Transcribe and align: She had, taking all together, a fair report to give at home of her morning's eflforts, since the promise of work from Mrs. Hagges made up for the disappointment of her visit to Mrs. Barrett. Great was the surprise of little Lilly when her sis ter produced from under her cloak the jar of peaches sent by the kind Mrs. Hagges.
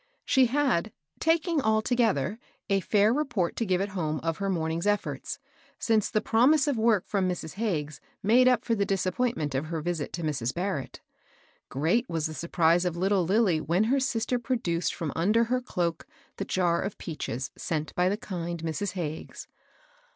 She 0.25 0.47
had, 0.47 0.91
taking 1.19 1.61
all 1.61 1.79
together, 1.83 2.39
a 2.71 2.79
fair 2.79 3.13
report 3.13 3.55
to 3.57 3.67
give 3.67 3.81
at 3.81 3.89
home 3.89 4.19
of 4.23 4.37
her 4.39 4.49
morning's 4.49 4.87
eflforts, 4.87 5.37
since 5.77 6.09
the 6.09 6.21
promise 6.21 6.67
of 6.67 6.75
work 6.75 7.05
from 7.05 7.29
Mrs. 7.29 7.53
Hagges 7.53 8.01
made 8.23 8.47
up 8.47 8.65
for 8.65 8.73
the 8.73 8.83
disappointment 8.83 9.53
of 9.53 9.67
her 9.67 9.79
visit 9.79 10.11
to 10.13 10.23
Mrs. 10.23 10.55
Barrett. 10.55 11.01
Great 11.69 12.09
was 12.09 12.25
the 12.25 12.33
surprise 12.33 12.83
of 12.83 12.97
little 12.97 13.25
Lilly 13.27 13.61
when 13.61 13.83
her 13.83 13.99
sis 13.99 14.25
ter 14.25 14.39
produced 14.39 14.95
from 14.95 15.13
under 15.15 15.43
her 15.43 15.61
cloak 15.61 16.07
the 16.37 16.45
jar 16.45 16.81
of 16.81 16.97
peaches 16.97 17.51
sent 17.55 17.93
by 17.93 18.09
the 18.09 18.17
kind 18.17 18.63
Mrs. 18.63 18.93
Hagges. 18.93 19.47